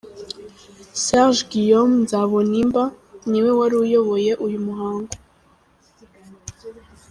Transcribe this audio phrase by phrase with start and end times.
[1.05, 2.83] Serge Guillaume Nzabonimba
[3.29, 5.11] niwe wari uyoboye uyu muhango.